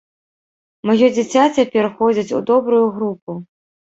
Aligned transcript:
Маё 0.89 1.09
дзіця 1.17 1.43
цяпер 1.59 1.85
ходзіць 1.99 2.35
у 2.39 2.41
добрую 2.53 2.83
групу. 2.99 3.31